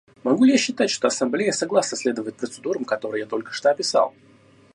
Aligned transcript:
Могу 0.23 0.45
ли 0.45 0.51
я 0.53 0.57
считать, 0.57 0.89
что 0.89 1.07
Ассамблея 1.07 1.51
согласна 1.51 1.95
следовать 1.95 2.35
процедурам, 2.35 2.85
которые 2.85 3.19
я 3.19 3.27
только 3.27 3.51
что 3.51 3.69
описал? 3.69 4.15